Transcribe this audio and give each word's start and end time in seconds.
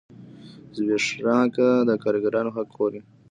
زبېښاک 0.75 1.55
د 1.87 1.89
کارګرانو 2.03 2.55
حق 2.55 2.67
خوري. 2.75 3.01